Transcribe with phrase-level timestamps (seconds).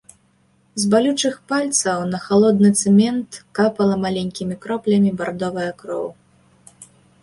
[0.83, 6.07] З балючых пальцаў на халодны цэмент капала маленькімі кроплямі бардовая кроў.